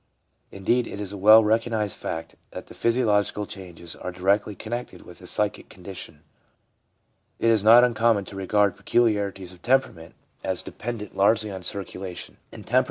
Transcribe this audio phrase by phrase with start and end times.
[0.51, 5.19] Indeed, it is a well recognised fact that the physiological changes are directly connected with
[5.19, 6.23] the psychic condition.
[7.37, 12.39] It is not uncommon to regard peculiarities of temperament as dependent largely on circulation, 1
[12.61, 12.79] and temperament 1 P.